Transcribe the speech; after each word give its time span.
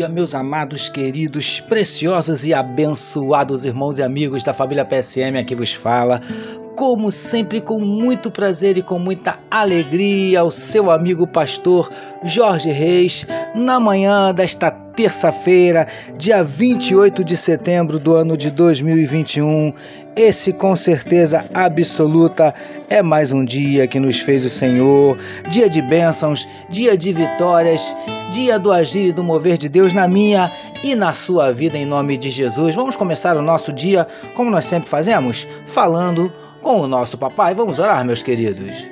dia, 0.00 0.08
meus 0.08 0.34
amados, 0.34 0.88
queridos, 0.88 1.60
preciosos 1.60 2.46
e 2.46 2.54
abençoados 2.54 3.66
irmãos 3.66 3.98
e 3.98 4.02
amigos 4.02 4.42
da 4.42 4.54
família 4.54 4.86
PSM 4.86 5.38
aqui 5.38 5.54
vos 5.54 5.74
fala. 5.74 6.22
Como 6.76 7.10
sempre, 7.10 7.60
com 7.60 7.78
muito 7.78 8.30
prazer 8.30 8.78
e 8.78 8.82
com 8.82 8.98
muita 8.98 9.38
alegria, 9.50 10.42
o 10.44 10.50
seu 10.50 10.90
amigo 10.90 11.26
pastor 11.26 11.90
Jorge 12.22 12.70
Reis, 12.70 13.26
na 13.54 13.78
manhã 13.78 14.32
desta 14.32 14.70
terça-feira, 14.70 15.86
dia 16.16 16.42
28 16.42 17.24
de 17.24 17.36
setembro 17.36 17.98
do 17.98 18.14
ano 18.14 18.36
de 18.36 18.50
2021. 18.50 19.72
Esse 20.16 20.52
com 20.52 20.74
certeza 20.74 21.44
absoluta 21.54 22.54
é 22.88 23.02
mais 23.02 23.30
um 23.30 23.44
dia 23.44 23.86
que 23.86 24.00
nos 24.00 24.18
fez 24.18 24.44
o 24.44 24.50
Senhor, 24.50 25.16
dia 25.48 25.68
de 25.68 25.80
bênçãos, 25.80 26.48
dia 26.68 26.96
de 26.96 27.12
vitórias, 27.12 27.96
dia 28.30 28.58
do 28.58 28.72
agir 28.72 29.08
e 29.08 29.12
do 29.12 29.22
mover 29.22 29.56
de 29.56 29.68
Deus 29.68 29.94
na 29.94 30.08
minha 30.08 30.50
e 30.82 30.94
na 30.94 31.12
sua 31.12 31.52
vida 31.52 31.76
em 31.76 31.84
nome 31.84 32.16
de 32.16 32.30
Jesus. 32.30 32.74
Vamos 32.74 32.96
começar 32.96 33.36
o 33.36 33.42
nosso 33.42 33.72
dia 33.72 34.06
como 34.34 34.50
nós 34.50 34.64
sempre 34.64 34.88
fazemos, 34.88 35.46
falando 35.64 36.32
com 36.62 36.80
o 36.80 36.86
nosso 36.86 37.18
papai. 37.18 37.54
Vamos 37.54 37.78
orar, 37.78 38.04
meus 38.04 38.22
queridos. 38.22 38.88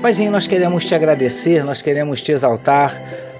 Paizinho, 0.00 0.30
nós 0.30 0.46
queremos 0.46 0.84
te 0.84 0.94
agradecer, 0.94 1.64
nós 1.64 1.80
queremos 1.80 2.20
te 2.20 2.30
exaltar 2.30 2.92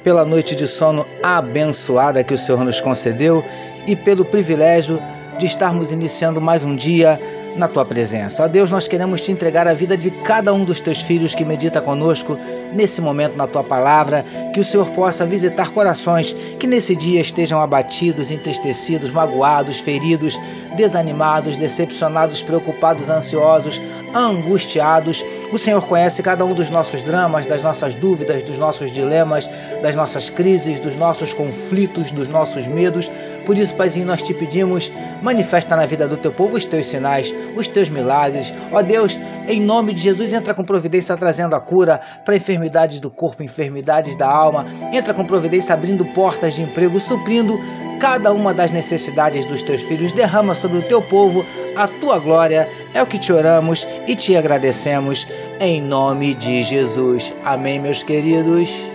pela 0.03 0.25
noite 0.25 0.57
de 0.57 0.67
sono 0.67 1.07
abençoada 1.23 2.25
que 2.25 2.33
o 2.33 2.39
Senhor 2.39 2.65
nos 2.65 2.81
concedeu 2.81 3.45
e 3.87 3.95
pelo 3.95 4.25
privilégio 4.25 4.99
de 5.39 5.45
estarmos 5.45 5.91
iniciando 5.91 6.41
mais 6.41 6.65
um 6.65 6.75
dia 6.75 7.21
na 7.57 7.69
tua 7.69 7.85
presença. 7.85 8.43
Ó 8.43 8.49
Deus, 8.49 8.71
nós 8.71 8.89
queremos 8.89 9.21
te 9.21 9.31
entregar 9.31 9.67
a 9.67 9.75
vida 9.75 9.97
de 9.97 10.11
cada 10.11 10.53
um 10.53 10.65
dos 10.65 10.81
teus 10.81 11.01
filhos 11.01 11.35
que 11.35 11.45
medita 11.45 11.81
conosco 11.81 12.39
nesse 12.73 13.01
momento 13.01 13.37
na 13.37 13.47
tua 13.47 13.63
palavra, 13.63 14.25
que 14.53 14.61
o 14.61 14.65
Senhor 14.65 14.91
possa 14.91 15.25
visitar 15.25 15.71
corações 15.71 16.35
que 16.59 16.67
nesse 16.67 16.97
dia 16.97 17.21
estejam 17.21 17.61
abatidos, 17.61 18.31
entristecidos, 18.31 19.11
magoados, 19.11 19.81
feridos, 19.81 20.39
desanimados, 20.77 21.57
decepcionados, 21.57 22.43
preocupados, 22.43 23.09
ansiosos, 23.09 23.81
angustiados. 24.15 25.25
O 25.53 25.59
Senhor 25.59 25.85
conhece 25.87 26.23
cada 26.23 26.45
um 26.45 26.55
dos 26.55 26.71
nossos 26.71 27.03
dramas, 27.03 27.47
das 27.47 27.63
nossas 27.63 27.95
dúvidas, 27.95 28.43
dos 28.43 28.59
nossos 28.59 28.91
dilemas, 28.91 29.49
das 29.83 29.95
nossas 29.95 30.31
crises, 30.31 30.79
dos 30.81 30.97
nossos 30.97 31.33
conflitos, 31.33 32.11
dos 32.11 32.29
nossos 32.29 32.67
medos. 32.67 33.11
Por 33.45 33.59
isso, 33.59 33.75
Paizinho, 33.75 34.07
nós 34.07 34.23
te 34.23 34.33
pedimos, 34.33 34.91
manifesta 35.23 35.77
na 35.77 35.87
vida 35.87 36.09
do 36.09 36.17
teu 36.17 36.33
povo 36.33 36.57
os 36.57 36.65
teus 36.65 36.87
sinais, 36.87 37.35
os 37.57 37.69
teus 37.69 37.89
milagres. 37.89 38.53
Ó 38.73 38.83
Deus, 38.83 39.19
em 39.49 39.61
nome 39.61 39.93
de 39.93 40.03
Jesus, 40.03 40.33
entra 40.33 40.55
com 40.55 40.65
providência 40.65 41.17
trazendo 41.17 41.55
a 41.55 41.61
cura 41.61 42.01
para 42.25 42.37
enfermidades 42.37 43.01
do 43.01 43.11
corpo, 43.11 43.43
enfermidades 43.43 44.17
da 44.17 44.29
alma. 44.29 44.67
Entra 44.93 45.15
com 45.15 45.25
providência 45.25 45.75
abrindo 45.75 46.05
portas 46.07 46.55
de 46.55 46.63
emprego, 46.63 46.99
suprindo 47.01 47.59
cada 48.01 48.33
uma 48.33 48.53
das 48.53 48.71
necessidades 48.71 49.45
dos 49.47 49.63
teus 49.63 49.83
filhos. 49.83 50.13
Derrama 50.13 50.55
sobre 50.55 50.79
o 50.79 50.89
teu 50.89 51.03
povo 51.03 51.45
a 51.77 51.89
tua 51.89 52.19
glória. 52.19 52.69
É 52.93 53.03
o 53.03 53.07
que 53.07 53.19
te 53.19 53.33
oramos 53.33 53.87
e 54.07 54.15
te 54.15 54.37
agradecemos 54.37 55.27
em 55.61 55.81
nome 55.81 56.35
de 56.35 56.63
Jesus. 56.63 57.35
Amém, 57.45 57.79
meus 57.79 58.03
queridos. 58.03 58.94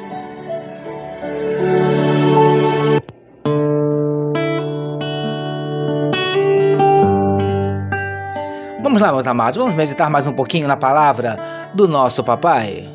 Vamos 8.89 9.03
lá, 9.03 9.11
meus 9.11 9.27
amados, 9.27 9.55
vamos 9.59 9.75
meditar 9.75 10.09
mais 10.09 10.25
um 10.25 10.33
pouquinho 10.33 10.67
na 10.67 10.75
palavra 10.75 11.37
do 11.75 11.87
nosso 11.87 12.23
papai. 12.23 12.89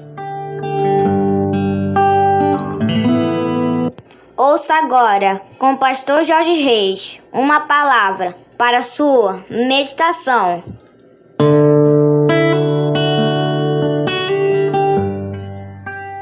Ouça 4.37 4.75
agora, 4.75 5.41
com 5.57 5.75
o 5.75 5.79
pastor 5.79 6.25
Jorge 6.25 6.61
Reis, 6.61 7.21
uma 7.33 7.61
palavra 7.61 8.35
para 8.59 8.83
sua 8.83 9.45
meditação. 9.49 10.65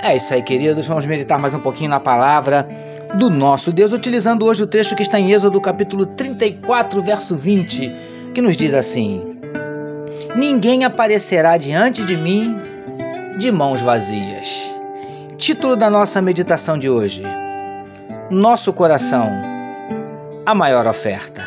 É 0.03 0.15
isso 0.15 0.35
aí, 0.35 0.43
queridos. 0.43 0.87
Vamos 0.87 1.07
meditar 1.07 1.39
mais 1.39 1.55
um 1.55 1.61
pouquinho 1.61 1.89
na 1.89 1.99
palavra 1.99 2.69
do 3.15 3.31
nosso 3.31 3.73
Deus, 3.73 3.91
utilizando 3.91 4.45
hoje 4.45 4.65
o 4.65 4.67
trecho 4.67 4.95
que 4.95 5.03
está 5.03 5.19
em 5.19 5.33
Êxodo, 5.33 5.59
capítulo 5.63 6.05
34, 6.05 7.01
verso 7.01 7.35
20, 7.35 7.91
que 8.35 8.43
nos 8.43 8.55
diz 8.55 8.75
assim: 8.75 9.32
Ninguém 10.35 10.85
aparecerá 10.85 11.57
diante 11.57 12.05
de 12.05 12.17
mim 12.17 12.57
de 13.39 13.53
mãos 13.53 13.81
vazias. 13.81 14.49
Título 15.37 15.77
da 15.77 15.91
nossa 15.91 16.23
meditação 16.23 16.79
de 16.79 16.89
hoje 16.89 17.23
nosso 18.31 18.73
coração 18.73 19.31
a 20.47 20.55
maior 20.55 20.87
oferta. 20.87 21.47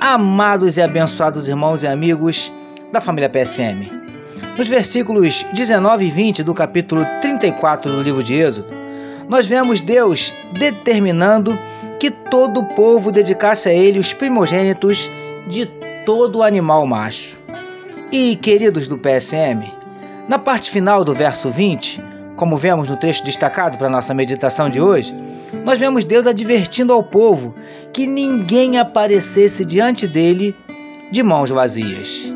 Amados 0.00 0.76
e 0.76 0.82
abençoados 0.82 1.48
irmãos 1.48 1.82
e 1.82 1.88
amigos 1.88 2.52
da 2.92 3.00
família 3.00 3.28
PSM, 3.28 3.90
nos 4.56 4.68
versículos 4.68 5.44
19 5.52 6.04
e 6.04 6.10
20 6.10 6.44
do 6.44 6.54
capítulo 6.54 7.04
34 7.20 7.90
do 7.90 8.00
livro 8.00 8.22
de 8.22 8.34
Êxodo, 8.34 8.68
nós 9.28 9.44
vemos 9.46 9.80
Deus 9.80 10.32
determinando 10.52 11.58
que 11.98 12.10
todo 12.10 12.60
o 12.60 12.66
povo 12.76 13.10
dedicasse 13.10 13.68
a 13.68 13.72
ele 13.72 13.98
os 13.98 14.12
primogênitos 14.12 15.10
de 15.48 15.66
todo 16.06 16.44
animal 16.44 16.86
macho. 16.86 17.41
E, 18.12 18.36
queridos 18.36 18.86
do 18.86 18.98
PSM, 18.98 19.72
na 20.28 20.38
parte 20.38 20.70
final 20.70 21.02
do 21.02 21.14
verso 21.14 21.50
20, 21.50 21.98
como 22.36 22.58
vemos 22.58 22.86
no 22.86 22.94
trecho 22.94 23.24
destacado 23.24 23.78
para 23.78 23.88
nossa 23.88 24.12
meditação 24.12 24.68
de 24.68 24.82
hoje, 24.82 25.16
nós 25.64 25.80
vemos 25.80 26.04
Deus 26.04 26.26
advertindo 26.26 26.92
ao 26.92 27.02
povo 27.02 27.54
que 27.90 28.06
ninguém 28.06 28.78
aparecesse 28.78 29.64
diante 29.64 30.06
dele 30.06 30.54
de 31.10 31.22
mãos 31.22 31.48
vazias. 31.48 32.34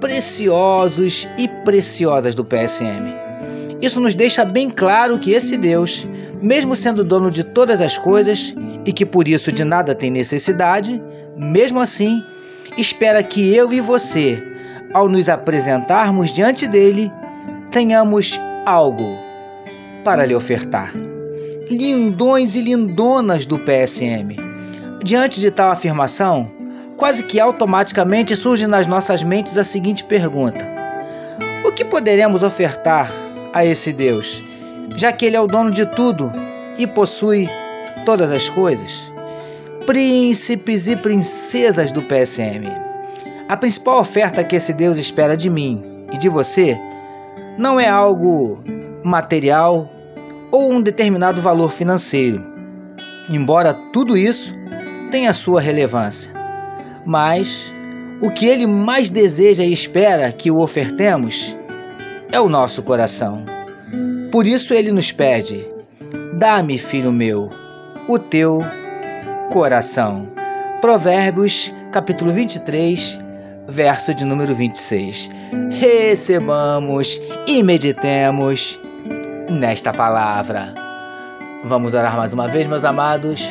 Preciosos 0.00 1.28
e 1.36 1.46
preciosas 1.62 2.34
do 2.34 2.42
PSM. 2.42 3.12
Isso 3.82 4.00
nos 4.00 4.14
deixa 4.14 4.46
bem 4.46 4.70
claro 4.70 5.18
que 5.18 5.32
esse 5.32 5.58
Deus, 5.58 6.08
mesmo 6.40 6.74
sendo 6.74 7.04
dono 7.04 7.30
de 7.30 7.44
todas 7.44 7.82
as 7.82 7.98
coisas 7.98 8.54
e 8.82 8.94
que 8.94 9.04
por 9.04 9.28
isso 9.28 9.52
de 9.52 9.62
nada 9.62 9.94
tem 9.94 10.10
necessidade, 10.10 11.02
mesmo 11.36 11.80
assim, 11.80 12.24
espera 12.78 13.22
que 13.22 13.54
eu 13.54 13.70
e 13.74 13.80
você, 13.82 14.42
ao 14.92 15.08
nos 15.08 15.28
apresentarmos 15.28 16.32
diante 16.32 16.66
dele, 16.66 17.12
tenhamos 17.70 18.40
algo 18.64 19.16
para 20.04 20.24
lhe 20.24 20.34
ofertar 20.34 20.92
lindões 21.70 22.54
e 22.54 22.62
lindonas 22.62 23.44
do 23.44 23.58
PSM. 23.58 24.36
Diante 25.02 25.40
de 25.40 25.50
tal 25.50 25.70
afirmação, 25.70 26.50
quase 26.96 27.22
que 27.22 27.38
automaticamente 27.38 28.34
surge 28.34 28.66
nas 28.66 28.86
nossas 28.86 29.22
mentes 29.22 29.56
a 29.56 29.64
seguinte 29.64 30.02
pergunta: 30.04 30.64
O 31.64 31.72
que 31.72 31.84
poderemos 31.84 32.42
ofertar 32.42 33.10
a 33.52 33.64
esse 33.64 33.92
Deus, 33.92 34.42
já 34.96 35.12
que 35.12 35.26
Ele 35.26 35.36
é 35.36 35.40
o 35.40 35.46
dono 35.46 35.70
de 35.70 35.86
tudo 35.86 36.32
e 36.78 36.86
possui 36.86 37.48
todas 38.04 38.30
as 38.30 38.48
coisas? 38.48 39.12
Príncipes 39.86 40.86
e 40.86 40.96
princesas 40.96 41.92
do 41.92 42.02
PSM. 42.02 42.87
A 43.48 43.56
principal 43.56 43.98
oferta 43.98 44.44
que 44.44 44.54
esse 44.54 44.74
Deus 44.74 44.98
espera 44.98 45.34
de 45.34 45.48
mim 45.48 45.82
e 46.12 46.18
de 46.18 46.28
você 46.28 46.78
não 47.56 47.80
é 47.80 47.88
algo 47.88 48.62
material 49.02 49.90
ou 50.50 50.70
um 50.70 50.82
determinado 50.82 51.40
valor 51.40 51.72
financeiro. 51.72 52.44
Embora 53.30 53.72
tudo 53.90 54.18
isso 54.18 54.54
tenha 55.10 55.32
sua 55.32 55.62
relevância, 55.62 56.30
mas 57.06 57.74
o 58.20 58.30
que 58.30 58.44
ele 58.44 58.66
mais 58.66 59.08
deseja 59.08 59.64
e 59.64 59.72
espera 59.72 60.30
que 60.30 60.50
o 60.50 60.60
ofertemos 60.60 61.56
é 62.30 62.38
o 62.38 62.50
nosso 62.50 62.82
coração. 62.82 63.46
Por 64.30 64.46
isso 64.46 64.74
ele 64.74 64.92
nos 64.92 65.10
pede: 65.10 65.66
Dá-me, 66.34 66.76
filho 66.76 67.10
meu, 67.10 67.48
o 68.06 68.18
teu 68.18 68.60
coração. 69.50 70.28
Provérbios, 70.82 71.72
capítulo 71.90 72.30
23, 72.30 73.27
verso 73.68 74.14
de 74.14 74.24
número 74.24 74.54
26. 74.54 75.28
Recebamos 75.70 77.20
e 77.46 77.62
meditemos 77.62 78.80
nesta 79.50 79.92
palavra. 79.92 80.74
Vamos 81.64 81.92
orar 81.92 82.16
mais 82.16 82.32
uma 82.32 82.48
vez, 82.48 82.66
meus 82.66 82.84
amados. 82.84 83.46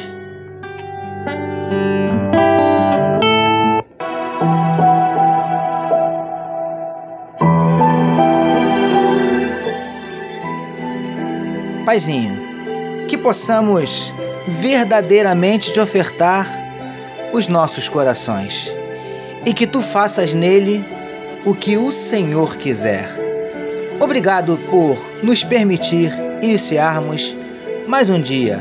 Paizinho, 11.85 13.07
que 13.07 13.17
possamos 13.17 14.11
verdadeiramente 14.47 15.71
te 15.71 15.79
ofertar 15.79 16.47
os 17.31 17.47
nossos 17.47 17.87
corações 17.87 18.76
e 19.45 19.53
que 19.53 19.67
tu 19.67 19.81
faças 19.81 20.33
nele 20.33 20.85
o 21.45 21.55
que 21.55 21.77
o 21.77 21.91
Senhor 21.91 22.57
quiser. 22.57 23.09
Obrigado 23.99 24.57
por 24.69 24.97
nos 25.23 25.43
permitir 25.43 26.11
iniciarmos 26.41 27.35
mais 27.87 28.09
um 28.09 28.21
dia 28.21 28.59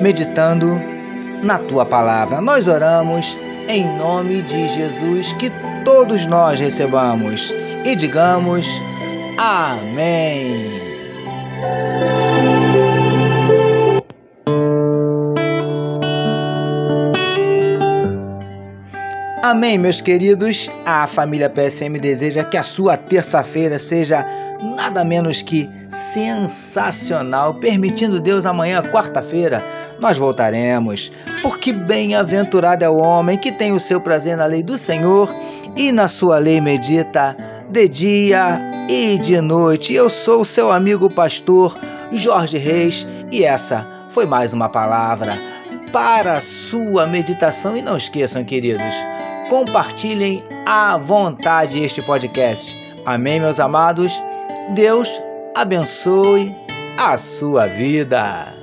meditando 0.00 0.80
na 1.42 1.58
tua 1.58 1.84
palavra. 1.84 2.40
Nós 2.40 2.66
oramos 2.66 3.36
em 3.68 3.84
nome 3.98 4.42
de 4.42 4.68
Jesus 4.68 5.32
que 5.34 5.50
todos 5.84 6.26
nós 6.26 6.58
recebamos 6.58 7.54
e 7.84 7.94
digamos 7.94 8.66
amém. 9.38 10.80
Amém, 19.42 19.78
meus 19.78 20.02
queridos. 20.02 20.70
A 20.84 21.06
família 21.06 21.48
PSM 21.48 21.98
deseja 21.98 22.44
que 22.44 22.58
a 22.58 22.62
sua 22.62 22.98
terça-feira 22.98 23.78
seja 23.78 24.22
nada 24.76 25.02
menos 25.02 25.40
que 25.40 25.68
sensacional. 25.88 27.54
Permitindo 27.54 28.20
Deus, 28.20 28.44
amanhã, 28.44 28.82
quarta-feira, 28.82 29.64
nós 29.98 30.18
voltaremos. 30.18 31.10
Porque 31.40 31.72
bem-aventurado 31.72 32.84
é 32.84 32.90
o 32.90 32.98
homem 32.98 33.38
que 33.38 33.50
tem 33.50 33.72
o 33.72 33.80
seu 33.80 33.98
prazer 33.98 34.36
na 34.36 34.44
lei 34.44 34.62
do 34.62 34.76
Senhor 34.76 35.34
e 35.74 35.90
na 35.90 36.06
sua 36.06 36.36
lei 36.36 36.60
medita 36.60 37.34
de 37.70 37.88
dia 37.88 38.60
e 38.90 39.18
de 39.18 39.40
noite. 39.40 39.94
Eu 39.94 40.10
sou 40.10 40.42
o 40.42 40.44
seu 40.44 40.70
amigo 40.70 41.08
pastor 41.08 41.78
Jorge 42.12 42.58
Reis 42.58 43.08
e 43.32 43.42
essa 43.42 43.88
foi 44.10 44.26
mais 44.26 44.52
uma 44.52 44.68
palavra 44.68 45.38
para 45.90 46.34
a 46.36 46.40
sua 46.42 47.06
meditação. 47.06 47.74
E 47.74 47.80
não 47.80 47.96
esqueçam, 47.96 48.44
queridos 48.44 48.94
compartilhem 49.50 50.44
à 50.64 50.96
vontade 50.96 51.82
este 51.82 52.00
podcast. 52.00 52.78
Amém, 53.04 53.40
meus 53.40 53.58
amados? 53.58 54.12
Deus 54.68 55.20
abençoe 55.56 56.54
a 56.96 57.18
sua 57.18 57.66
vida. 57.66 58.54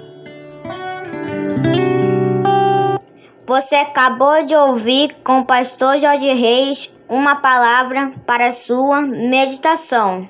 Você 3.45 3.75
acabou 3.75 4.45
de 4.45 4.56
ouvir 4.56 5.13
com 5.25 5.39
o 5.39 5.45
pastor 5.45 6.00
Jorge 6.00 6.34
Reis 6.34 6.89
uma 7.10 7.36
palavra 7.36 8.13
para 8.25 8.54
sua 8.54 9.01
meditação. 9.01 10.28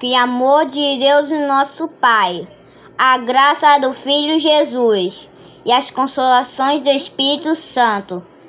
Que 0.00 0.16
amor 0.16 0.66
de 0.66 0.98
Deus, 0.98 1.30
nosso 1.46 1.86
Pai, 1.86 2.48
a 2.98 3.18
graça 3.18 3.78
do 3.78 3.92
Filho 3.92 4.40
Jesus 4.40 5.28
e 5.64 5.70
as 5.70 5.92
consolações 5.92 6.80
do 6.80 6.90
Espírito 6.90 7.54
Santo 7.54 8.31